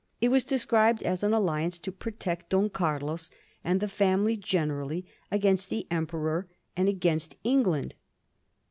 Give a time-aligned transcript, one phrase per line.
[0.19, 3.29] It was described as an alliance to protect Don Carlos,
[3.63, 7.93] and the family generally, against the Emperor and against England.